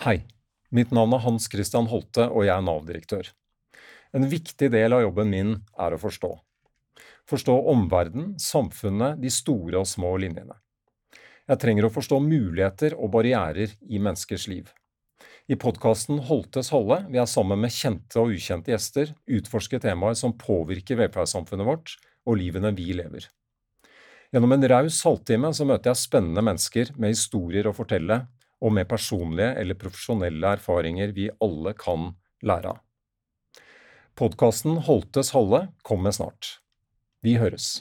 Hei, 0.00 0.22
mitt 0.72 0.94
navn 0.96 1.12
er 1.12 1.20
Hans 1.26 1.44
Christian 1.52 1.84
Holte, 1.90 2.24
og 2.32 2.46
jeg 2.46 2.54
er 2.54 2.62
Nav-direktør. 2.64 3.26
En 4.16 4.24
viktig 4.32 4.70
del 4.72 4.96
av 4.96 5.02
jobben 5.04 5.28
min 5.28 5.50
er 5.76 5.92
å 5.92 5.98
forstå. 6.00 6.30
Forstå 7.28 7.56
omverdenen, 7.68 8.30
samfunnet, 8.40 9.18
de 9.20 9.28
store 9.28 9.82
og 9.82 9.90
små 9.90 10.14
linjene. 10.24 10.56
Jeg 11.52 11.60
trenger 11.60 11.84
å 11.84 11.92
forstå 11.92 12.16
muligheter 12.24 12.96
og 12.96 13.12
barrierer 13.18 13.76
i 13.92 14.00
menneskers 14.00 14.48
liv. 14.48 14.72
I 15.52 15.60
podkasten 15.60 16.24
Holtes 16.30 16.72
Holde 16.72 17.02
vil 17.10 17.20
jeg 17.20 17.34
sammen 17.36 17.60
med 17.60 17.76
kjente 17.76 18.24
og 18.24 18.32
ukjente 18.32 18.72
gjester 18.72 19.12
utforske 19.28 19.84
temaer 19.84 20.16
som 20.16 20.32
påvirker 20.32 20.96
velferdssamfunnet 21.04 21.68
vårt 21.68 21.98
og 22.24 22.40
livene 22.40 22.72
vi 22.72 22.94
lever. 22.96 23.28
Gjennom 24.32 24.56
en 24.56 24.68
raus 24.72 25.04
halvtime 25.04 25.52
så 25.52 25.68
møter 25.68 25.92
jeg 25.92 26.06
spennende 26.06 26.48
mennesker 26.48 26.96
med 26.96 27.18
historier 27.18 27.68
å 27.68 27.76
fortelle, 27.76 28.22
og 28.60 28.74
med 28.76 28.88
personlige 28.88 29.54
eller 29.60 29.78
profesjonelle 29.80 30.54
erfaringer 30.58 31.14
vi 31.16 31.30
alle 31.40 31.74
kan 31.78 32.12
lære 32.44 32.74
av. 32.74 32.80
Podkasten 34.20 34.82
Holtes 34.84 35.32
Holde 35.32 35.66
kommer 35.86 36.12
snart. 36.12 36.58
Vi 37.24 37.38
høres. 37.40 37.80